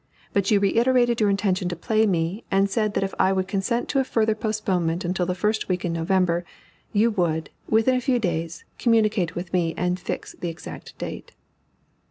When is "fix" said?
9.99-10.33